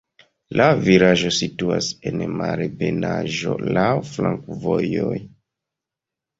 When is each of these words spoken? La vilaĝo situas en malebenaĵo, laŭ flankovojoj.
La 0.61 0.65
vilaĝo 0.87 1.29
situas 1.39 1.91
en 2.13 2.25
malebenaĵo, 2.41 3.55
laŭ 3.79 3.87
flankovojoj. 4.17 5.23